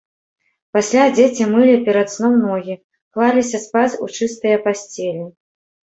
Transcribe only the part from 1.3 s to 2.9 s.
мылі перад сном ногі,